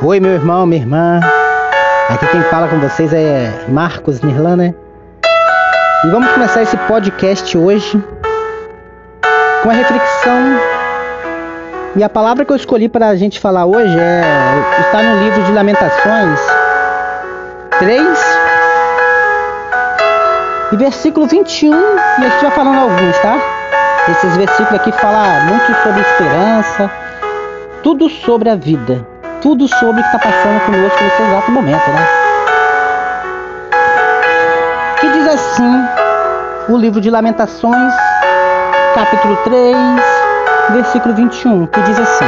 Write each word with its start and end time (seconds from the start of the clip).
Oi, 0.00 0.20
meu 0.20 0.30
irmão, 0.30 0.64
minha 0.64 0.80
irmã. 0.80 1.18
Aqui 2.08 2.24
quem 2.28 2.40
fala 2.42 2.68
com 2.68 2.78
vocês 2.78 3.12
é 3.12 3.52
Marcos 3.68 4.20
Nirlana. 4.20 4.72
E 6.04 6.08
vamos 6.08 6.30
começar 6.30 6.62
esse 6.62 6.76
podcast 6.76 7.58
hoje 7.58 8.00
com 9.60 9.68
a 9.68 9.72
reflexão. 9.72 10.60
E 11.96 12.04
a 12.04 12.08
palavra 12.08 12.44
que 12.44 12.52
eu 12.52 12.56
escolhi 12.56 12.88
para 12.88 13.08
a 13.08 13.16
gente 13.16 13.40
falar 13.40 13.66
hoje 13.66 13.98
é 13.98 14.22
está 14.82 15.02
no 15.02 15.24
livro 15.24 15.42
de 15.42 15.50
Lamentações 15.50 16.40
3 17.80 18.38
e 20.70 20.76
versículo 20.76 21.26
21, 21.26 21.72
e 21.72 22.24
a 22.24 22.28
gente 22.28 22.42
vai 22.42 22.50
falando 22.52 22.78
alguns, 22.78 23.18
tá? 23.18 23.36
Esses 24.08 24.36
versículos 24.36 24.80
aqui 24.80 24.92
falam 24.92 25.46
muito 25.46 25.74
sobre 25.82 26.00
esperança, 26.02 26.88
tudo 27.82 28.08
sobre 28.08 28.48
a 28.48 28.54
vida 28.54 29.17
tudo 29.40 29.68
sobre 29.68 30.00
o 30.00 30.04
que 30.04 30.16
está 30.16 30.18
passando 30.18 30.60
conosco 30.66 31.02
nesse 31.02 31.22
exato 31.22 31.50
momento, 31.50 31.90
né? 31.90 32.08
Que 35.00 35.08
diz 35.10 35.26
assim 35.28 35.84
o 36.68 36.76
livro 36.76 37.00
de 37.00 37.10
Lamentações, 37.10 37.94
capítulo 38.94 39.36
3, 39.44 39.76
versículo 40.70 41.14
21, 41.14 41.66
que 41.66 41.80
diz 41.82 41.98
assim: 41.98 42.26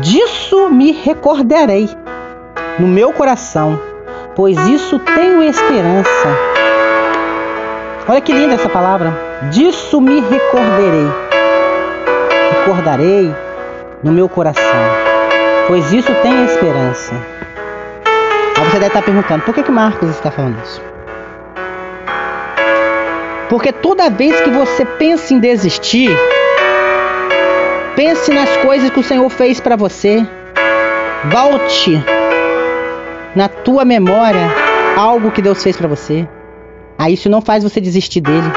Disso 0.00 0.68
me 0.68 0.92
recordarei 0.92 1.88
no 2.78 2.86
meu 2.86 3.12
coração, 3.12 3.80
pois 4.34 4.58
isso 4.68 4.98
tenho 4.98 5.42
esperança. 5.42 6.28
Olha 8.08 8.20
que 8.20 8.32
linda 8.32 8.54
essa 8.54 8.68
palavra. 8.68 9.12
Disso 9.50 10.00
me 10.00 10.20
recordarei. 10.20 11.10
Recordarei 12.50 13.34
no 14.02 14.12
meu 14.12 14.28
coração 14.28 14.91
pois 15.66 15.92
isso 15.92 16.12
tem 16.22 16.44
esperança. 16.44 17.14
Aí 18.56 18.64
você 18.64 18.78
deve 18.78 18.86
estar 18.86 19.02
perguntando, 19.02 19.42
por 19.42 19.54
que, 19.54 19.62
que 19.62 19.70
Marcos 19.70 20.10
está 20.10 20.30
falando 20.30 20.62
isso? 20.62 20.80
Porque 23.48 23.72
toda 23.72 24.08
vez 24.08 24.40
que 24.40 24.50
você 24.50 24.84
pensa 24.84 25.34
em 25.34 25.38
desistir, 25.38 26.10
pense 27.94 28.32
nas 28.32 28.56
coisas 28.58 28.90
que 28.90 29.00
o 29.00 29.02
Senhor 29.02 29.28
fez 29.28 29.60
para 29.60 29.76
você. 29.76 30.26
Volte 31.24 32.02
na 33.34 33.48
tua 33.48 33.84
memória 33.84 34.48
algo 34.96 35.30
que 35.30 35.42
Deus 35.42 35.62
fez 35.62 35.76
para 35.76 35.88
você. 35.88 36.26
Aí 36.98 37.14
isso 37.14 37.28
não 37.28 37.40
faz 37.40 37.62
você 37.62 37.80
desistir 37.80 38.20
dele. 38.20 38.50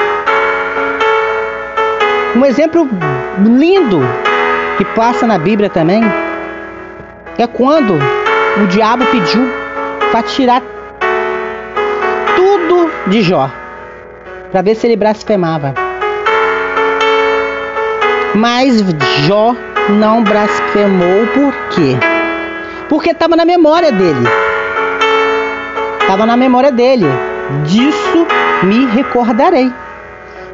Um 2.35 2.45
exemplo 2.45 2.87
lindo 3.39 3.99
que 4.77 4.85
passa 4.85 5.25
na 5.25 5.37
Bíblia 5.37 5.69
também 5.69 6.01
é 7.37 7.47
quando 7.47 7.93
o 8.61 8.67
diabo 8.67 9.05
pediu 9.07 9.43
para 10.11 10.23
tirar 10.23 10.61
tudo 12.35 12.89
de 13.07 13.21
Jó, 13.21 13.49
para 14.51 14.61
ver 14.61 14.75
se 14.75 14.87
ele 14.87 14.95
blasfemava. 14.95 15.73
Mas 18.33 18.81
Jó 19.27 19.55
não 19.89 20.23
blasfemou 20.23 21.27
por 21.33 21.53
quê? 21.69 21.97
Porque 22.89 23.11
estava 23.11 23.35
na 23.35 23.45
memória 23.45 23.91
dele. 23.91 24.27
Estava 26.01 26.25
na 26.25 26.37
memória 26.37 26.71
dele. 26.71 27.05
Disso 27.65 28.27
me 28.63 28.85
recordarei. 28.85 29.71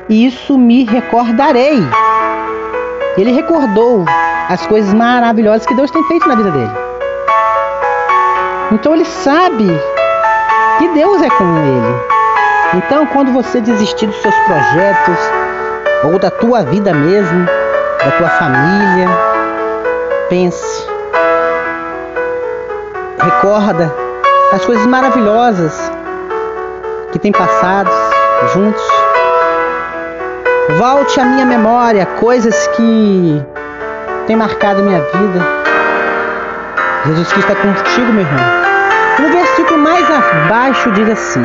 Isso 0.10 0.58
me 0.58 0.86
recordarei. 0.86 1.80
Ele 3.18 3.32
recordou 3.32 4.06
as 4.52 4.68
coisas 4.68 4.94
maravilhosas 4.94 5.66
que 5.66 5.74
Deus 5.74 5.90
tem 5.92 6.04
feito 6.10 6.28
na 6.28 6.36
vida 6.36 6.52
dele. 6.52 6.72
Então 8.74 8.94
ele 8.94 9.06
sabe 9.06 9.66
que 10.78 10.90
Deus 10.90 11.22
é 11.22 11.30
com 11.30 11.58
ele. 11.58 12.12
Então, 12.74 13.06
quando 13.06 13.32
você 13.32 13.62
desistir 13.62 14.08
dos 14.08 14.22
seus 14.22 14.36
projetos, 14.36 15.18
ou 16.04 16.20
da 16.20 16.30
tua 16.30 16.64
vida 16.64 16.94
mesmo, 16.94 17.46
da 17.46 18.12
tua 18.18 18.28
família, 18.28 19.08
pense. 20.30 20.86
Recorda 23.24 23.94
as 24.52 24.66
coisas 24.66 24.86
maravilhosas 24.86 25.90
que 27.14 27.20
tem 27.20 27.32
passado 27.32 27.90
juntos. 28.54 28.84
Volte 30.78 31.22
à 31.22 31.26
minha 31.26 31.46
memória 31.46 32.06
coisas 32.06 32.68
que 32.68 33.46
tem 34.28 34.36
marcado 34.36 34.84
minha 34.84 35.02
vida. 35.02 35.40
Jesus 37.06 37.34
Cristo 37.34 37.52
está 37.52 37.62
contigo, 37.62 38.14
meu 38.14 38.22
irmão. 38.22 38.62
No 39.20 39.30
versículo 39.30 39.80
mais 39.80 40.06
abaixo 40.10 40.92
diz 40.92 41.10
assim, 41.10 41.44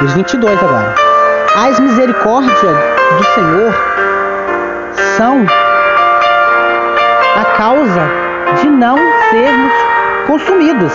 os 0.00 0.12
22 0.12 0.62
agora. 0.62 0.94
As 1.56 1.78
misericórdias 1.78 2.76
do 3.16 3.24
Senhor 3.34 3.74
são 5.16 5.44
a 7.36 7.44
causa 7.56 8.08
de 8.60 8.68
não 8.68 8.96
sermos 9.30 9.72
consumidos, 10.26 10.92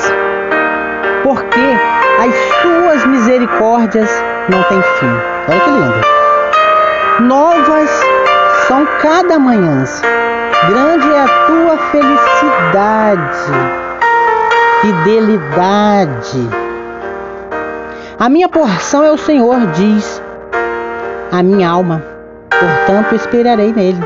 porque 1.24 1.78
as 2.20 2.36
suas 2.62 3.06
misericórdias 3.06 4.10
não 4.50 4.64
têm 4.64 4.82
fim. 4.82 5.22
Olha 5.48 5.60
que 5.60 5.70
lindo. 5.70 6.20
Novas 7.22 7.90
são 8.68 8.86
cada 9.02 9.40
manhã 9.40 9.84
Grande 10.68 11.10
é 11.10 11.22
a 11.22 11.46
tua 11.48 11.78
felicidade, 11.90 13.50
fidelidade. 14.82 16.50
A 18.20 18.28
minha 18.28 18.50
porção 18.50 19.06
é 19.06 19.10
o 19.10 19.18
Senhor, 19.18 19.66
diz 19.68 20.22
a 21.32 21.42
minha 21.42 21.70
alma, 21.70 22.04
portanto 22.50 23.16
esperarei 23.16 23.72
nele. 23.72 24.04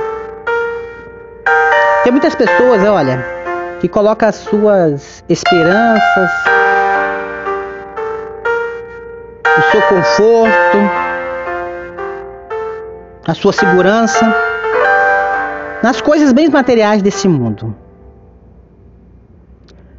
Tem 2.04 2.12
muitas 2.12 2.36
pessoas, 2.36 2.84
olha, 2.84 3.26
que 3.82 3.88
colocam 3.88 4.30
as 4.30 4.36
suas 4.36 5.24
esperanças, 5.28 6.30
o 9.58 9.72
seu 9.72 9.82
conforto, 9.82 10.78
a 13.26 13.34
sua 13.34 13.54
segurança 13.54 14.53
nas 15.84 16.00
coisas 16.00 16.32
bem 16.32 16.50
materiais 16.50 17.02
desse 17.02 17.28
mundo. 17.28 17.76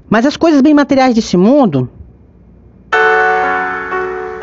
Mas 0.08 0.24
as 0.24 0.34
coisas 0.34 0.62
bem 0.62 0.72
materiais 0.72 1.14
desse 1.14 1.36
mundo 1.36 1.90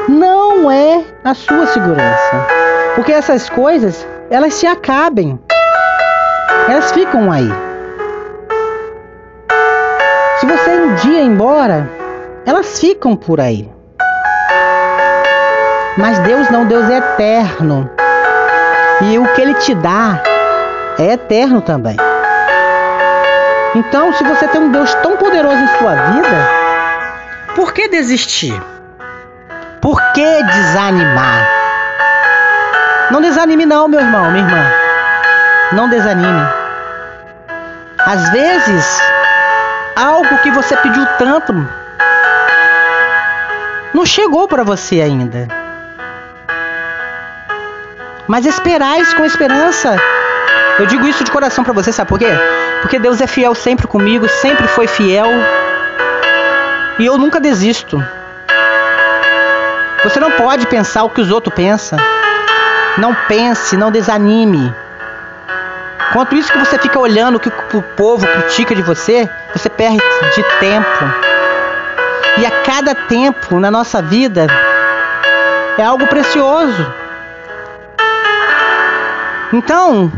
não 0.07 0.69
é 0.69 1.03
a 1.23 1.33
sua 1.33 1.65
segurança. 1.65 2.47
Porque 2.93 3.11
essas 3.11 3.49
coisas, 3.49 4.07
elas 4.29 4.53
se 4.53 4.67
acabem. 4.67 5.39
Elas 6.69 6.91
ficam 6.91 7.31
aí. 7.31 7.49
Se 10.39 10.45
você 10.45 10.79
um 10.79 10.93
dia 10.95 11.21
ir 11.21 11.25
embora, 11.25 11.89
elas 12.45 12.79
ficam 12.79 13.15
por 13.15 13.41
aí. 13.41 13.67
Mas 15.97 16.19
Deus 16.19 16.51
não, 16.51 16.67
Deus 16.67 16.87
é 16.87 16.97
eterno. 16.97 17.89
E 19.01 19.17
o 19.17 19.33
que 19.33 19.41
ele 19.41 19.55
te 19.55 19.73
dá 19.73 20.21
é 21.01 21.13
eterno 21.13 21.61
também. 21.61 21.97
Então, 23.75 24.13
se 24.13 24.23
você 24.23 24.47
tem 24.47 24.61
um 24.61 24.71
Deus 24.71 24.93
tão 24.95 25.17
poderoso 25.17 25.55
em 25.55 25.77
sua 25.77 25.95
vida, 25.95 26.49
por 27.55 27.73
que 27.73 27.87
desistir? 27.87 28.61
Por 29.81 29.99
que 30.13 30.43
desanimar? 30.43 31.49
Não 33.09 33.21
desanime 33.21 33.65
não, 33.65 33.87
meu 33.87 33.99
irmão, 33.99 34.31
minha 34.31 34.45
irmã. 34.45 34.71
Não 35.71 35.89
desanime. 35.89 36.47
Às 38.05 38.29
vezes, 38.29 39.01
algo 39.95 40.37
que 40.39 40.51
você 40.51 40.75
pediu 40.77 41.05
tanto 41.17 41.53
não 43.93 44.05
chegou 44.05 44.47
para 44.47 44.63
você 44.63 45.01
ainda. 45.01 45.47
Mas 48.27 48.45
esperais 48.45 49.13
com 49.13 49.25
esperança 49.25 49.95
eu 50.81 50.87
digo 50.87 51.07
isso 51.07 51.23
de 51.23 51.29
coração 51.29 51.63
para 51.63 51.73
você, 51.73 51.91
sabe 51.91 52.09
por 52.09 52.17
quê? 52.17 52.25
Porque 52.81 52.97
Deus 52.97 53.21
é 53.21 53.27
fiel 53.27 53.53
sempre 53.53 53.85
comigo, 53.85 54.27
sempre 54.27 54.67
foi 54.67 54.87
fiel. 54.87 55.27
E 56.97 57.05
eu 57.05 57.19
nunca 57.19 57.39
desisto. 57.39 58.03
Você 60.03 60.19
não 60.19 60.31
pode 60.31 60.65
pensar 60.65 61.03
o 61.03 61.09
que 61.11 61.21
os 61.21 61.29
outros 61.29 61.53
pensam. 61.53 61.99
Não 62.97 63.13
pense, 63.27 63.77
não 63.77 63.91
desanime. 63.91 64.73
Quanto 66.13 66.35
isso 66.35 66.51
que 66.51 66.57
você 66.57 66.79
fica 66.79 66.97
olhando 66.97 67.35
o 67.35 67.39
que 67.39 67.49
o 67.49 67.83
povo 67.95 68.25
critica 68.25 68.73
de 68.73 68.81
você, 68.81 69.29
você 69.53 69.69
perde 69.69 70.01
de 70.35 70.43
tempo. 70.59 71.05
E 72.39 72.45
a 72.45 72.51
cada 72.63 72.95
tempo 72.95 73.59
na 73.59 73.69
nossa 73.69 74.01
vida 74.01 74.47
é 75.77 75.83
algo 75.83 76.07
precioso. 76.07 76.91
Então, 79.53 80.11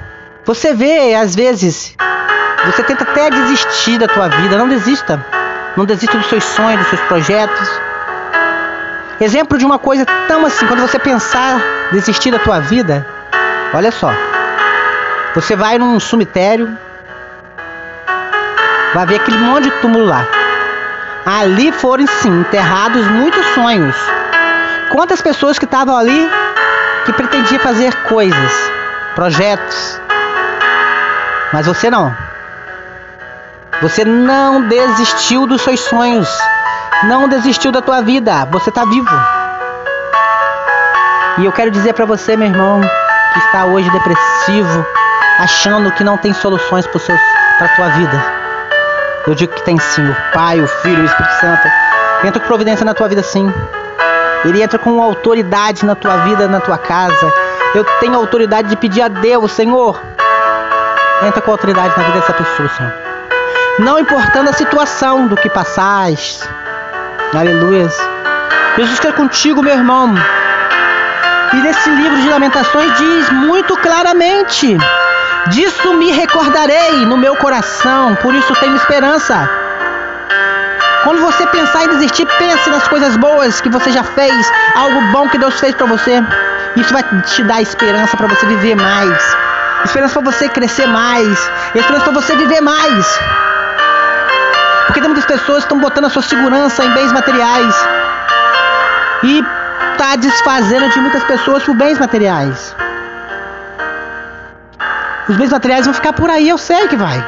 você 0.46 0.74
vê, 0.74 1.16
às 1.16 1.36
vezes, 1.36 1.96
Você 2.66 2.82
tenta 2.84 3.04
até 3.04 3.30
desistir 3.30 3.98
da 3.98 4.08
tua 4.08 4.30
vida. 4.30 4.58
Não 4.58 4.68
desista. 4.68 5.24
Não 5.76 5.86
desista 5.86 6.18
dos 6.18 6.28
seus 6.28 6.44
sonhos, 6.44 6.80
dos 6.80 6.90
seus 6.90 7.02
projetos. 7.02 7.70
Exemplo 9.20 9.58
de 9.58 9.66
uma 9.66 9.80
coisa 9.80 10.06
tão 10.28 10.46
assim, 10.46 10.66
quando 10.68 10.82
você 10.82 11.00
pensar 11.00 11.62
desistir 11.92 12.32
da 12.32 12.40
tua 12.40 12.60
vida, 12.60 13.06
olha 13.74 13.92
só. 13.92 14.12
Você 15.36 15.56
vai 15.56 15.78
num 15.78 16.00
cemitério, 16.00 16.78
vai 18.94 19.06
ver 19.06 19.16
aquele 19.16 19.38
monte 19.38 19.66
de 19.66 19.72
túmulo 19.82 20.06
lá. 20.06 20.28
Ali 21.26 21.72
foram 21.72 22.06
sim 22.06 22.42
enterrados 22.42 23.08
muitos 23.08 23.46
sonhos. 23.56 23.96
Quantas 24.92 25.22
pessoas 25.22 25.58
que 25.58 25.66
estavam 25.66 25.98
ali 25.98 26.30
que 27.06 27.14
pretendiam 27.14 27.60
fazer 27.62 27.96
coisas, 28.04 28.72
projetos. 29.16 30.03
Mas 31.54 31.68
você 31.68 31.88
não. 31.88 32.12
Você 33.80 34.04
não 34.04 34.68
desistiu 34.68 35.46
dos 35.46 35.62
seus 35.62 35.82
sonhos. 35.82 36.28
Não 37.04 37.30
desistiu 37.30 37.72
da 37.72 37.80
tua 37.80 38.02
vida. 38.02 38.46
Você 38.46 38.70
está 38.70 38.84
vivo. 38.84 39.16
E 41.38 41.46
eu 41.46 41.52
quero 41.52 41.70
dizer 41.70 41.94
para 41.94 42.06
você, 42.06 42.36
meu 42.36 42.48
irmão, 42.48 42.82
que 43.34 43.40
está 43.40 43.66
hoje 43.66 43.90
depressivo, 43.92 44.86
achando 45.38 45.92
que 45.92 46.04
não 46.04 46.18
tem 46.18 46.34
soluções 46.34 46.88
para 46.88 47.66
a 47.66 47.76
tua 47.76 47.90
vida. 47.90 48.26
Eu 49.28 49.36
digo 49.36 49.54
que 49.54 49.64
tem 49.64 49.78
sim, 49.80 50.08
o 50.10 50.16
Pai, 50.34 50.60
o 50.60 50.68
Filho, 50.68 51.04
o 51.04 51.06
Espírito 51.06 51.34
Santo. 51.40 51.68
Entra 52.24 52.40
com 52.40 52.48
providência 52.48 52.84
na 52.84 52.96
tua 52.96 53.08
vida 53.08 53.22
sim. 53.22 53.54
Ele 54.44 54.62
entra 54.62 54.80
com 54.80 55.02
autoridade 55.02 55.86
na 55.86 55.94
tua 55.94 56.18
vida, 56.18 56.48
na 56.48 56.60
tua 56.60 56.78
casa. 56.78 57.34
Eu 57.76 57.84
tenho 58.00 58.16
autoridade 58.16 58.70
de 58.70 58.76
pedir 58.76 59.02
a 59.02 59.08
Deus, 59.08 59.52
Senhor. 59.52 60.13
Entra 61.22 61.42
com 61.42 61.52
autoridade 61.52 61.94
na 61.98 62.04
vida 62.04 62.20
dessa 62.20 62.34
pessoa, 62.34 62.70
Senhor. 62.70 62.94
Não 63.80 64.00
importando 64.00 64.50
a 64.50 64.54
situação 64.54 65.28
do 65.28 65.36
que 65.36 65.50
passais. 65.50 66.48
Aleluia. 67.34 67.90
Jesus 68.78 69.00
quer 69.00 69.14
contigo, 69.14 69.62
meu 69.62 69.74
irmão. 69.74 70.14
E 71.54 71.56
nesse 71.58 71.90
livro 71.90 72.20
de 72.22 72.30
Lamentações 72.30 72.98
diz 72.98 73.30
muito 73.30 73.76
claramente: 73.78 74.78
Disso 75.48 75.94
me 75.94 76.12
recordarei 76.12 77.06
no 77.06 77.18
meu 77.18 77.36
coração, 77.36 78.16
por 78.16 78.34
isso 78.34 78.56
tenho 78.56 78.76
esperança. 78.76 79.50
Quando 81.04 81.22
você 81.22 81.46
pensar 81.48 81.84
em 81.84 81.90
desistir, 81.90 82.26
pense 82.38 82.70
nas 82.70 82.88
coisas 82.88 83.18
boas 83.18 83.60
que 83.60 83.70
você 83.70 83.92
já 83.92 84.04
fez, 84.04 84.52
algo 84.76 85.02
bom 85.12 85.28
que 85.28 85.38
Deus 85.38 85.60
fez 85.60 85.76
para 85.76 85.86
você. 85.86 86.24
Isso 86.76 86.94
vai 86.94 87.04
te 87.04 87.44
dar 87.44 87.62
esperança 87.62 88.16
para 88.16 88.28
você 88.28 88.46
viver 88.46 88.76
mais, 88.76 89.38
esperança 89.86 90.22
para 90.22 90.32
você 90.32 90.50
crescer 90.50 90.88
mais, 90.88 91.52
esperança 91.76 92.06
para 92.06 92.14
você 92.14 92.36
viver 92.36 92.62
mais. 92.62 93.20
Porque 94.86 95.00
tem 95.00 95.10
muitas 95.10 95.26
pessoas 95.26 95.60
que 95.60 95.66
estão 95.66 95.80
botando 95.80 96.06
a 96.06 96.10
sua 96.10 96.22
segurança 96.22 96.84
em 96.84 96.94
bens 96.94 97.12
materiais 97.12 97.76
e 99.24 99.44
tá 99.98 100.16
desfazendo 100.16 100.90
de 100.90 101.00
muitas 101.00 101.24
pessoas 101.24 101.64
por 101.64 101.76
bens 101.76 101.98
materiais. 101.98 102.76
Os 105.28 105.38
bens 105.38 105.52
materiais 105.52 105.86
vão 105.86 105.94
ficar 105.94 106.14
por 106.14 106.30
aí, 106.30 106.50
eu 106.50 106.58
sei 106.58 106.88
que 106.88 106.98
vai. 106.98 107.24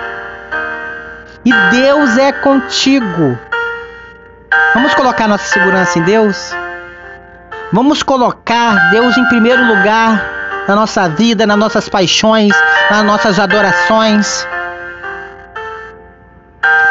E 1.45 1.53
Deus 1.71 2.17
é 2.17 2.31
contigo. 2.31 3.37
Vamos 4.73 4.93
colocar 4.93 5.27
nossa 5.27 5.45
segurança 5.45 5.97
em 5.97 6.01
Deus? 6.03 6.53
Vamos 7.71 8.03
colocar 8.03 8.89
Deus 8.91 9.17
em 9.17 9.25
primeiro 9.29 9.63
lugar 9.65 10.34
na 10.67 10.75
nossa 10.75 11.07
vida, 11.07 11.45
nas 11.45 11.57
nossas 11.57 11.87
paixões, 11.89 12.53
nas 12.89 13.03
nossas 13.03 13.39
adorações. 13.39 14.47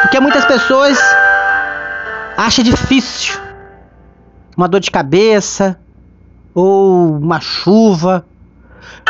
Porque 0.01 0.19
muitas 0.19 0.45
pessoas 0.45 0.97
acham 2.37 2.63
difícil 2.63 3.39
uma 4.55 4.67
dor 4.67 4.79
de 4.79 4.89
cabeça 4.89 5.77
ou 6.53 7.17
uma 7.17 7.41
chuva, 7.41 8.25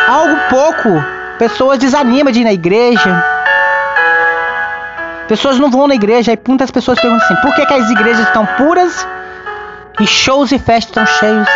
algo 0.07 0.35
pouco, 0.50 0.89
pessoas 1.38 1.77
desanimam 1.77 2.31
de 2.31 2.41
ir 2.41 2.44
na 2.44 2.53
igreja. 2.53 3.23
Pessoas 5.27 5.59
não 5.59 5.71
vão 5.71 5.88
na 5.88 5.95
igreja, 5.95 6.31
aí 6.31 6.39
muitas 6.47 6.71
pessoas 6.71 7.00
perguntam 7.00 7.25
assim: 7.25 7.35
por 7.41 7.53
que, 7.53 7.65
que 7.65 7.73
as 7.73 7.89
igrejas 7.89 8.27
estão 8.27 8.45
puras 8.57 9.07
e 10.00 10.07
shows 10.07 10.51
e 10.51 10.59
festas 10.59 10.89
estão 10.89 11.06
cheios? 11.06 11.47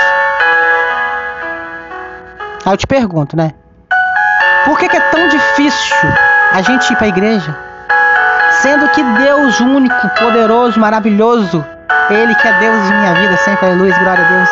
Aí 2.66 2.74
eu 2.74 2.78
te 2.78 2.88
pergunto, 2.88 3.36
né? 3.36 3.52
Por 4.66 4.78
que, 4.78 4.90
que 4.90 4.98
é 4.98 5.00
tão 5.00 5.28
difícil 5.30 5.96
a 6.54 6.62
gente 6.62 6.92
ir 6.92 6.96
para 6.96 7.06
a 7.06 7.10
igreja? 7.10 7.56
Sendo 8.62 8.90
que 8.90 9.02
Deus 9.02 9.60
único, 9.60 10.10
poderoso, 10.20 10.80
maravilhoso, 10.80 11.66
Ele 12.10 12.36
que 12.36 12.48
é 12.48 12.54
Deus 12.60 12.88
de 12.88 12.94
minha 12.94 13.14
vida, 13.14 13.38
sempre, 13.38 13.68
aleluia, 13.68 13.98
glória 13.98 14.26
a 14.26 14.28
Deus. 14.28 14.50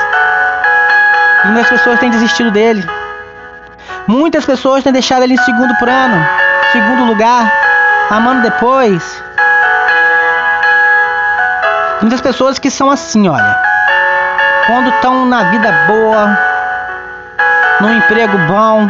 E 1.43 1.47
muitas 1.49 1.69
pessoas 1.69 1.99
têm 1.99 2.09
desistido 2.09 2.51
dele. 2.51 2.87
Muitas 4.07 4.45
pessoas 4.45 4.83
têm 4.83 4.93
deixado 4.93 5.23
ele 5.23 5.33
em 5.33 5.43
segundo 5.43 5.75
plano, 5.75 6.25
segundo 6.71 7.03
lugar, 7.03 7.51
amando 8.09 8.41
depois. 8.41 9.21
Muitas 12.01 12.21
pessoas 12.21 12.57
que 12.57 12.71
são 12.71 12.89
assim, 12.89 13.27
olha. 13.27 13.59
Quando 14.65 14.89
estão 14.89 15.25
na 15.25 15.43
vida 15.51 15.71
boa, 15.87 16.37
num 17.79 17.97
emprego 17.97 18.37
bom, 18.47 18.89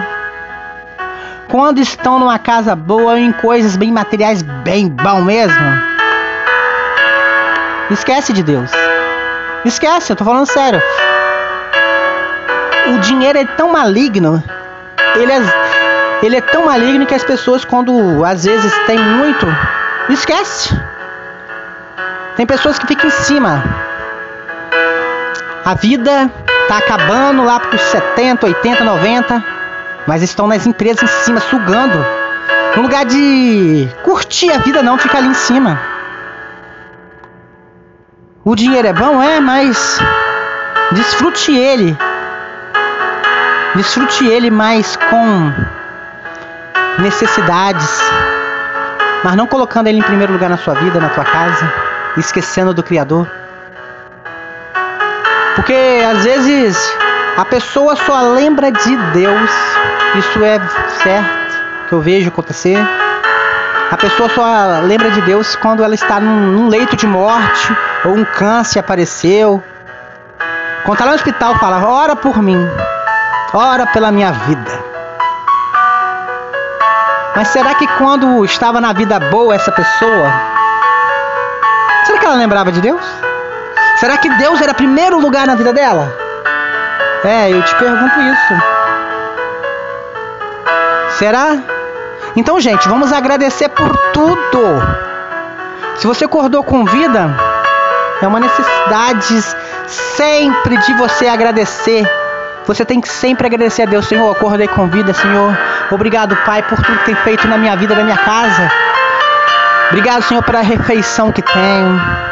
quando 1.50 1.80
estão 1.80 2.20
numa 2.20 2.40
casa 2.40 2.76
boa, 2.76 3.20
em 3.20 3.32
coisas 3.32 3.76
bem 3.76 3.92
materiais, 3.92 4.42
bem 4.42 4.90
bom 4.90 5.22
mesmo, 5.22 5.82
esquece 7.90 8.34
de 8.34 8.44
Deus. 8.44 8.72
Esquece, 9.66 10.12
eu 10.12 10.16
tô 10.16 10.24
falando 10.24 10.46
sério. 10.46 10.82
O 12.94 13.00
dinheiro 13.00 13.38
é 13.38 13.46
tão 13.46 13.72
maligno, 13.72 14.42
ele 15.16 15.32
é, 15.32 15.42
ele 16.24 16.38
é 16.38 16.42
tão 16.42 16.66
maligno 16.66 17.06
que 17.06 17.16
as 17.16 17.24
pessoas, 17.24 17.66
quando 17.66 18.24
às 18.24 18.46
vezes 18.46 18.74
tem 18.86 18.98
muito, 18.98 19.46
esquece. 20.10 20.80
Tem 22.38 22.46
pessoas 22.46 22.80
que 22.80 22.88
ficam 22.88 23.08
em 23.08 23.12
cima. 23.12 23.64
A 25.66 25.74
vida 25.74 26.32
tá 26.68 26.78
acabando 26.78 27.44
lá 27.44 27.60
pros 27.60 27.82
70, 27.82 28.46
80, 28.46 28.84
90, 28.84 29.44
mas 30.06 30.22
estão 30.22 30.48
nas 30.48 30.68
empresas 30.68 31.04
em 31.04 31.24
cima 31.24 31.40
sugando. 31.40 32.06
No 32.76 32.84
lugar 32.84 33.06
de 33.06 33.90
curtir 34.04 34.52
a 34.52 34.60
vida 34.60 34.84
não, 34.84 34.98
fica 34.98 35.18
ali 35.18 35.28
em 35.28 35.34
cima. 35.34 35.80
O 38.44 38.56
dinheiro 38.56 38.88
é 38.88 38.94
bom, 38.94 39.22
é, 39.22 39.40
mas 39.40 40.00
desfrute 40.92 41.56
ele. 41.56 41.98
Desfrute 43.76 44.26
ele 44.26 44.50
mais 44.50 44.96
com 44.96 45.54
necessidades, 47.00 47.90
mas 49.24 49.36
não 49.36 49.48
colocando 49.48 49.88
ele 49.88 50.00
em 50.00 50.04
primeiro 50.04 50.34
lugar 50.34 50.50
na 50.50 50.58
sua 50.58 50.74
vida, 50.74 51.00
na 51.00 51.10
tua 51.10 51.24
casa, 51.24 51.72
esquecendo 52.18 52.74
do 52.74 52.84
Criador. 52.84 53.30
Porque 55.68 56.02
às 56.10 56.24
vezes 56.24 56.98
a 57.36 57.44
pessoa 57.44 57.94
só 57.98 58.22
lembra 58.22 58.72
de 58.72 58.96
Deus, 59.12 59.52
isso 60.16 60.42
é 60.42 60.62
certo 61.04 61.58
que 61.90 61.94
eu 61.94 62.00
vejo 62.00 62.30
acontecer. 62.30 62.78
A 63.92 63.98
pessoa 63.98 64.30
só 64.30 64.46
lembra 64.86 65.12
de 65.12 65.20
Deus 65.24 65.58
quando 65.58 65.84
ela 65.84 65.94
está 65.94 66.22
num, 66.22 66.54
num 66.54 66.70
leito 66.70 66.96
de 66.96 67.06
morte 67.06 67.76
ou 68.06 68.14
um 68.14 68.24
câncer 68.24 68.80
apareceu. 68.80 69.62
Quando 70.86 70.94
está 70.94 71.04
lá 71.04 71.12
no 71.12 71.18
hospital, 71.18 71.56
fala: 71.56 71.86
ora 71.86 72.16
por 72.16 72.42
mim, 72.42 72.66
ora 73.54 73.86
pela 73.88 74.10
minha 74.10 74.32
vida. 74.32 74.72
Mas 77.36 77.50
será 77.50 77.76
que 77.76 77.88
quando 77.98 78.46
estava 78.46 78.80
na 78.80 78.94
vida 78.94 79.20
boa 79.20 79.54
essa 79.54 79.74
pessoa, 79.74 80.32
será 82.06 82.20
que 82.20 82.26
ela 82.26 82.36
lembrava 82.36 82.72
de 82.72 82.80
Deus? 82.80 83.27
Será 84.00 84.18
que 84.18 84.30
Deus 84.30 84.62
era 84.62 84.74
primeiro 84.74 85.20
lugar 85.20 85.48
na 85.48 85.56
vida 85.56 85.74
dela? 85.74 86.16
É, 87.24 87.52
eu 87.52 87.62
te 87.64 87.76
pergunto 87.76 88.20
isso. 88.22 88.54
Será? 91.18 91.58
Então, 92.36 92.60
gente, 92.60 92.88
vamos 92.88 93.12
agradecer 93.12 93.70
por 93.70 93.98
tudo. 94.14 94.82
Se 95.96 96.06
você 96.06 96.26
acordou 96.26 96.64
com 96.64 96.86
vida, 96.86 97.36
é 98.22 98.28
uma 98.28 98.40
necessidade 98.40 99.44
sempre 99.88 100.78
de 100.78 100.94
você 100.94 101.28
agradecer. 101.28 102.08
Você 102.68 102.86
tem 102.86 103.02
que 103.02 103.10
sempre 103.10 103.48
agradecer 103.48 103.82
a 103.82 103.86
Deus, 103.86 104.08
Senhor. 104.08 104.32
Acordei 104.32 104.68
com 104.68 104.88
vida, 104.88 105.12
Senhor. 105.12 105.58
Obrigado, 105.90 106.36
Pai, 106.46 106.62
por 106.62 106.80
tudo 106.84 107.00
que 107.00 107.06
tem 107.06 107.16
feito 107.16 107.48
na 107.48 107.58
minha 107.58 107.76
vida, 107.76 107.96
na 107.96 108.04
minha 108.04 108.18
casa. 108.18 108.72
Obrigado, 109.88 110.22
Senhor, 110.22 110.44
pela 110.44 110.62
refeição 110.62 111.32
que 111.32 111.42
tenho. 111.42 112.27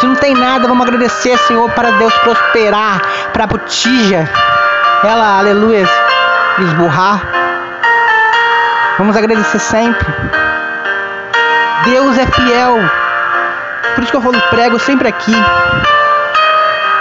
Se 0.00 0.06
não 0.06 0.14
tem 0.16 0.34
nada, 0.34 0.66
vamos 0.66 0.86
agradecer, 0.86 1.38
Senhor, 1.38 1.70
para 1.70 1.92
Deus 1.92 2.12
prosperar, 2.18 3.00
para 3.32 3.44
a 3.44 3.46
botija, 3.46 4.28
ela, 5.02 5.38
aleluia, 5.38 5.88
esburrar. 6.58 7.22
Vamos 8.98 9.16
agradecer 9.16 9.58
sempre. 9.58 10.06
Deus 11.84 12.16
é 12.18 12.26
fiel. 12.26 12.78
Por 13.94 14.02
isso 14.02 14.10
que 14.10 14.16
eu 14.16 14.22
falo, 14.22 14.40
prego 14.50 14.78
sempre 14.78 15.08
aqui. 15.08 15.34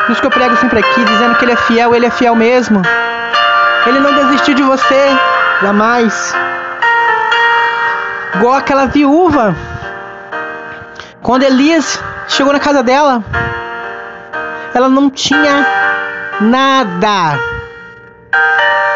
Por 0.05 0.11
isso 0.11 0.21
que 0.21 0.27
eu 0.27 0.31
prego 0.31 0.55
sempre 0.57 0.79
aqui, 0.79 1.05
dizendo 1.05 1.35
que 1.35 1.45
Ele 1.45 1.53
é 1.53 1.55
fiel, 1.55 1.95
Ele 1.95 2.05
é 2.05 2.09
fiel 2.09 2.35
mesmo. 2.35 2.81
Ele 3.85 3.99
não 3.99 4.13
desistiu 4.13 4.53
de 4.53 4.63
você, 4.63 5.17
jamais. 5.61 6.35
Igual 8.35 8.55
aquela 8.55 8.85
viúva. 8.85 9.55
Quando 11.21 11.43
Elias 11.43 11.99
chegou 12.27 12.53
na 12.53 12.59
casa 12.59 12.81
dela, 12.81 13.23
ela 14.73 14.89
não 14.89 15.09
tinha 15.09 15.65
nada. 16.41 17.39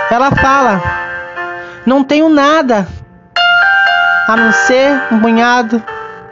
Ela 0.09 0.31
fala: 0.31 0.81
Não 1.85 2.03
tenho 2.03 2.29
nada 2.29 2.87
a 4.27 4.35
não 4.35 4.51
ser 4.51 5.01
um 5.11 5.19
punhado 5.19 5.81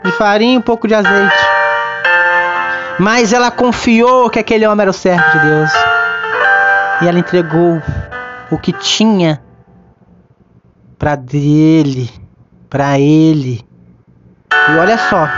de 0.02 0.12
farinha 0.12 0.54
e 0.54 0.58
um 0.58 0.62
pouco 0.62 0.86
de 0.86 0.94
azeite. 0.94 1.36
Mas 2.98 3.32
ela 3.32 3.50
confiou 3.50 4.30
que 4.30 4.38
aquele 4.38 4.66
homem 4.66 4.82
era 4.82 4.90
o 4.90 4.94
servo 4.94 5.30
de 5.30 5.38
Deus. 5.46 5.70
E 7.02 7.08
ela 7.08 7.18
entregou 7.18 7.82
o 8.50 8.58
que 8.58 8.72
tinha 8.72 9.42
para 10.98 11.14
dele, 11.14 12.10
para 12.70 12.98
ele. 12.98 13.62
E 14.70 14.76
olha 14.78 14.96
só. 14.96 15.28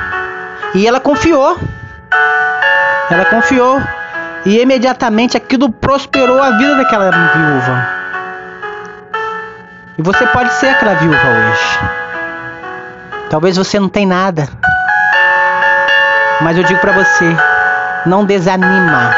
E 0.75 0.87
ela 0.87 1.01
confiou. 1.01 1.59
Ela 3.11 3.25
confiou. 3.27 3.81
E 4.45 4.61
imediatamente 4.61 5.37
aquilo 5.37 5.71
prosperou 5.71 6.43
a 6.43 6.51
vida 6.53 6.77
daquela 6.77 7.11
viúva. 7.11 7.89
E 9.99 10.03
você 10.03 10.27
pode 10.29 10.53
ser 10.55 10.69
aquela 10.69 10.95
viúva 10.95 11.17
hoje. 11.17 11.79
Talvez 13.31 13.57
você 13.57 13.81
não 13.81 13.89
tenha 13.89 14.09
nada. 14.09 14.49
Mas 16.41 16.57
eu 16.57 16.63
digo 16.63 16.81
para 16.81 16.93
você, 16.93 17.37
não 18.07 18.25
desanima. 18.25 19.15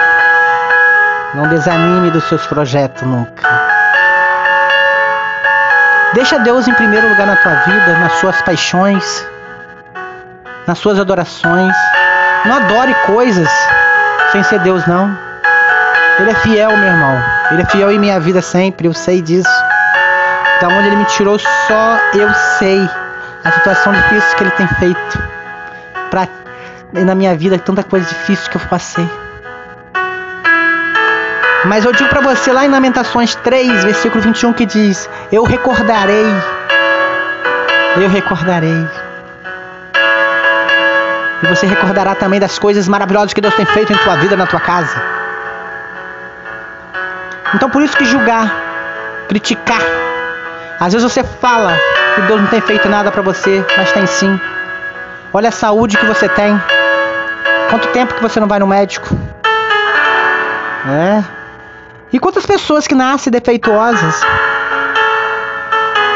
Não 1.35 1.49
desanime 1.49 2.11
dos 2.11 2.25
seus 2.25 2.47
projetos 2.47 3.03
nunca. 3.03 3.49
Deixa 6.15 6.39
Deus 6.39 6.67
em 6.67 6.75
primeiro 6.75 7.09
lugar 7.09 7.27
na 7.27 7.37
tua 7.37 7.55
vida, 7.55 7.99
nas 7.99 8.15
suas 8.15 8.41
paixões, 8.43 9.25
nas 10.67 10.79
suas 10.79 10.99
adorações. 10.99 11.75
Não 12.45 12.57
adore 12.57 12.95
coisas 13.07 13.49
sem 14.33 14.43
ser 14.43 14.61
Deus, 14.61 14.87
não. 14.87 15.17
Ele 16.19 16.31
é 16.31 16.35
fiel, 16.35 16.77
meu 16.77 16.89
irmão. 16.89 17.23
Ele 17.51 17.63
é 17.63 17.65
fiel 17.67 17.91
em 17.91 17.99
minha 17.99 18.21
vida 18.21 18.43
sempre, 18.43 18.87
eu 18.87 18.93
sei 18.93 19.21
disso. 19.21 19.49
Da 20.61 20.69
onde 20.69 20.89
ele 20.89 20.97
me 20.97 21.05
tirou, 21.07 21.39
só 21.39 21.99
eu 22.15 22.33
sei 22.59 22.89
a 23.45 23.51
situação 23.53 23.93
difícil 23.93 24.37
que 24.37 24.43
ele 24.45 24.51
tem 24.51 24.69
feito 24.69 25.23
para 26.11 26.29
na 26.93 27.15
minha 27.15 27.35
vida 27.37 27.59
tanta 27.59 27.83
coisa 27.83 28.07
difícil 28.07 28.51
que 28.51 28.57
eu 28.57 28.61
passei. 28.69 29.09
Mas 31.65 31.85
eu 31.85 31.93
digo 31.93 32.09
para 32.09 32.21
você 32.21 32.53
lá 32.53 32.65
em 32.65 32.69
Lamentações 32.69 33.35
3, 33.35 33.85
versículo 33.85 34.23
21 34.23 34.53
que 34.53 34.67
diz: 34.67 35.09
Eu 35.31 35.45
recordarei. 35.45 36.27
Eu 37.97 38.09
recordarei. 38.09 38.87
E 41.43 41.47
você 41.47 41.67
recordará 41.67 42.15
também 42.15 42.39
das 42.39 42.59
coisas 42.59 42.87
maravilhosas 42.87 43.33
que 43.33 43.41
Deus 43.41 43.55
tem 43.55 43.65
feito 43.65 43.93
em 43.93 43.97
tua 43.97 44.17
vida, 44.17 44.37
na 44.37 44.47
tua 44.47 44.61
casa. 44.61 45.03
Então 47.55 47.69
por 47.71 47.83
isso 47.83 47.97
que 47.97 48.05
julgar, 48.05 48.53
criticar, 49.29 49.81
às 50.81 50.95
vezes 50.95 51.13
você 51.13 51.23
fala 51.23 51.77
que 52.15 52.23
Deus 52.23 52.41
não 52.41 52.49
tem 52.49 52.61
feito 52.63 52.89
nada 52.89 53.11
para 53.11 53.21
você, 53.21 53.63
mas 53.77 53.93
tem 53.93 54.07
sim. 54.07 54.41
Olha 55.31 55.51
a 55.51 55.53
saúde 55.53 55.99
que 55.99 56.07
você 56.07 56.27
tem. 56.29 56.59
Quanto 57.69 57.89
tempo 57.89 58.15
que 58.15 58.23
você 58.23 58.41
não 58.41 58.49
vai 58.49 58.59
no 58.59 58.67
médico? 58.67 59.07
É. 60.89 61.23
E 62.11 62.19
quantas 62.19 62.47
pessoas 62.47 62.87
que 62.87 62.95
nascem 62.95 63.31
defeituosas? 63.31 64.21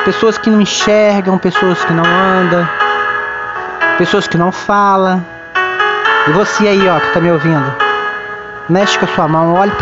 Pessoas 0.06 0.38
que 0.38 0.48
não 0.48 0.60
enxergam, 0.60 1.36
pessoas 1.36 1.84
que 1.84 1.92
não 1.92 2.04
andam, 2.04 2.66
pessoas 3.96 4.26
que 4.26 4.36
não 4.36 4.50
falam. 4.50 5.24
E 6.26 6.32
você 6.32 6.66
aí, 6.66 6.88
ó, 6.88 6.98
que 6.98 7.12
tá 7.12 7.20
me 7.20 7.30
ouvindo, 7.30 7.74
mexe 8.68 8.98
com 8.98 9.04
a 9.04 9.08
sua 9.08 9.28
mão, 9.28 9.54
olha, 9.54 9.72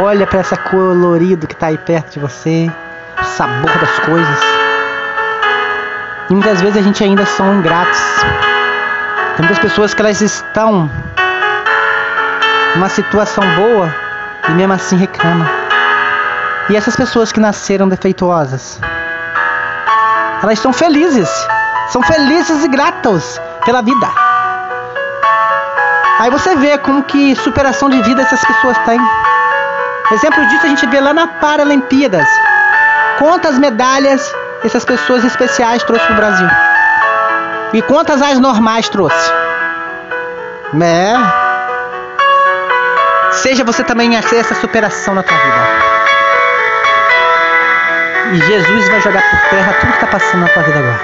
olha 0.00 0.26
para 0.26 0.40
essa 0.40 0.56
colorido 0.56 1.46
que 1.46 1.54
tá 1.54 1.68
aí 1.68 1.78
perto 1.78 2.14
de 2.14 2.18
você, 2.18 2.70
o 3.20 3.24
sabor 3.24 3.70
das 3.78 3.98
coisas. 4.00 4.40
E 6.28 6.34
muitas 6.34 6.60
vezes 6.60 6.76
a 6.78 6.82
gente 6.82 7.02
ainda 7.04 7.24
são 7.24 7.54
ingratos. 7.54 8.00
Tem 9.36 9.46
muitas 9.46 9.58
pessoas 9.58 9.94
que 9.94 10.02
elas 10.02 10.20
estão 10.20 10.90
numa 12.74 12.88
situação 12.88 13.44
boa 13.54 13.94
e 14.48 14.52
mesmo 14.52 14.72
assim 14.72 14.96
reclamam. 14.96 15.46
E 16.68 16.76
essas 16.76 16.96
pessoas 16.96 17.30
que 17.30 17.38
nasceram 17.38 17.88
defeituosas, 17.88 18.80
elas 20.42 20.58
estão 20.58 20.72
felizes, 20.72 21.30
são 21.88 22.02
felizes 22.02 22.64
e 22.64 22.68
gratas 22.68 23.40
pela 23.66 23.82
vida. 23.82 24.08
Aí 26.20 26.30
você 26.30 26.56
vê 26.56 26.78
como 26.78 27.02
que 27.02 27.36
superação 27.36 27.90
de 27.90 28.00
vida 28.02 28.22
essas 28.22 28.42
pessoas 28.42 28.78
têm. 28.86 28.98
Exemplo 30.12 30.46
disso 30.46 30.64
a 30.64 30.68
gente 30.68 30.86
vê 30.86 31.00
lá 31.00 31.12
na 31.12 31.26
Paralimpíadas. 31.26 32.26
Quantas 33.18 33.58
medalhas 33.58 34.34
essas 34.64 34.84
pessoas 34.84 35.24
especiais 35.24 35.82
trouxe 35.82 36.04
para 36.06 36.12
o 36.12 36.16
Brasil? 36.16 36.48
E 37.74 37.82
quantas 37.82 38.22
as 38.22 38.38
normais 38.38 38.88
trouxe? 38.88 39.32
É. 40.80 41.14
Seja 43.32 43.64
você 43.64 43.82
também 43.82 44.16
essa 44.16 44.54
superação 44.54 45.14
na 45.14 45.22
tua 45.22 45.36
vida. 45.36 45.66
E 48.32 48.36
Jesus 48.40 48.88
vai 48.88 49.00
jogar 49.00 49.22
por 49.22 49.40
terra 49.50 49.72
tudo 49.80 49.90
que 49.90 49.96
está 49.96 50.06
passando 50.06 50.40
na 50.40 50.48
tua 50.48 50.62
vida 50.62 50.78
agora. 50.78 51.00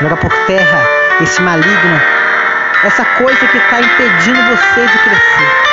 Joga 0.00 0.16
por 0.16 0.32
terra 0.46 0.97
esse 1.20 1.42
maligno, 1.42 2.00
essa 2.84 3.04
coisa 3.04 3.46
que 3.46 3.58
está 3.58 3.80
impedindo 3.80 4.40
você 4.42 4.86
de 4.86 4.98
crescer. 4.98 5.68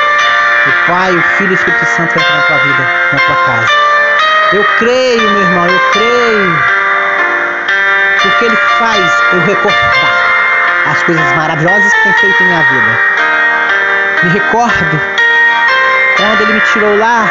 O 0.68 0.88
Pai, 0.88 1.12
o 1.12 1.22
Filho 1.38 1.50
e 1.50 1.54
o 1.54 1.56
Espírito 1.56 1.86
Santo 1.86 2.18
entram 2.18 2.36
na 2.36 2.42
tua 2.44 2.58
vida, 2.58 2.84
na 3.14 3.20
tua 3.20 3.36
casa. 3.46 3.74
Eu 4.54 4.64
creio, 4.80 5.22
meu 5.22 5.42
irmão, 5.42 5.68
eu 5.68 5.80
creio 5.92 6.76
porque 8.22 8.46
Ele 8.46 8.56
faz 8.80 9.24
eu 9.34 9.40
recordar 9.42 10.26
as 10.92 11.04
coisas 11.04 11.32
maravilhosas 11.36 11.94
que 11.94 12.04
tem 12.04 12.14
feito 12.14 12.44
em 12.44 12.46
minha 12.48 12.64
vida. 12.64 13.00
Me 14.24 14.30
recordo 14.32 15.02
quando 16.18 16.42
Ele 16.42 16.54
me 16.54 16.62
tirou 16.62 16.98
lá, 16.98 17.26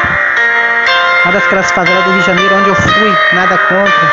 uma 1.25 1.33
das 1.33 1.71
favelas 1.73 2.05
do 2.05 2.11
Rio 2.11 2.21
de 2.21 2.27
Janeiro, 2.27 2.55
onde 2.55 2.69
eu 2.69 2.75
fui, 2.77 3.17
nada 3.33 3.59
contra, 3.59 4.13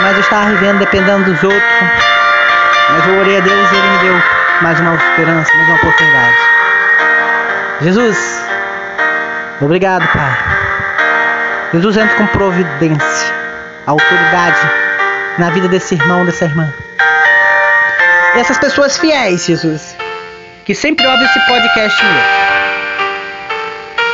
mas 0.00 0.14
eu 0.14 0.20
estava 0.20 0.46
vivendo 0.50 0.78
dependendo 0.78 1.32
dos 1.32 1.42
outros. 1.42 2.15
Mas 2.90 3.06
eu 3.06 3.18
orei 3.18 3.38
a 3.38 3.40
Deus 3.40 3.72
e 3.72 3.74
Ele 3.74 3.88
me 3.88 3.98
deu 3.98 4.22
mais 4.62 4.80
uma 4.80 4.94
esperança, 4.94 5.52
mais 5.54 5.68
uma 5.68 5.76
oportunidade. 5.76 6.36
Jesus, 7.82 8.46
obrigado, 9.60 10.06
Pai. 10.12 10.38
Jesus 11.72 11.96
entra 11.96 12.16
com 12.16 12.26
providência, 12.28 13.34
autoridade 13.86 14.70
na 15.38 15.50
vida 15.50 15.68
desse 15.68 15.94
irmão, 15.94 16.24
dessa 16.24 16.44
irmã. 16.44 16.72
E 18.34 18.38
essas 18.38 18.58
pessoas 18.58 18.96
fiéis, 18.96 19.44
Jesus, 19.46 19.96
que 20.64 20.74
sempre 20.74 21.06
ouvem 21.06 21.24
esse 21.24 21.40
podcast 21.40 22.04
meu. 22.04 22.22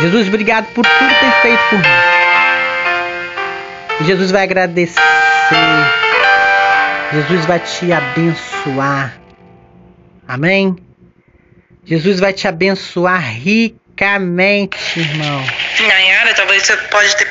Jesus, 0.00 0.28
obrigado 0.28 0.66
por 0.74 0.84
tudo 0.84 1.08
que 1.08 1.20
tem 1.20 1.30
feito 1.42 1.62
por 1.70 1.78
mim. 1.78 1.84
Jesus 4.06 4.30
vai 4.32 4.42
agradecer. 4.44 5.00
Jesus 7.12 7.45
vai 7.45 7.61
te 7.61 7.92
abençoar. 7.92 9.21
Amém? 10.26 10.76
Jesus 11.85 12.19
vai 12.19 12.33
te 12.33 12.49
abençoar 12.49 13.21
ricamente, 13.21 14.99
irmão. 14.99 15.45
Nayara, 15.87 16.33
talvez 16.33 16.62
você 16.62 16.76
pode 16.76 17.14
ter 17.16 17.21